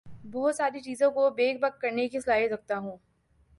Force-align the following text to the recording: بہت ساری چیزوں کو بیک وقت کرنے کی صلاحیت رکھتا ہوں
بہت 0.31 0.55
ساری 0.55 0.79
چیزوں 0.79 1.09
کو 1.11 1.29
بیک 1.29 1.57
وقت 1.61 1.79
کرنے 1.81 2.07
کی 2.07 2.19
صلاحیت 2.19 2.51
رکھتا 2.51 2.77
ہوں 2.77 2.97